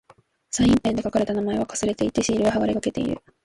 [0.49, 3.21] サインペンで書かれた名前は掠れていて、シールは剥がれかけている。